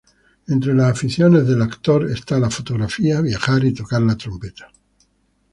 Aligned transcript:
Entre 0.47 0.73
las 0.73 0.89
aficiones 0.93 1.45
de 1.45 1.53
el 1.53 1.61
actor 1.61 2.09
está 2.09 2.39
la 2.39 2.49
fotografía, 2.49 3.21
viajar 3.21 3.63
y 3.65 3.71
tocar 3.75 4.01
la 4.01 4.17
trompeta. 4.17 4.71